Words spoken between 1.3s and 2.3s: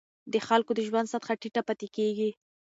ټیټه پاتې کېږي.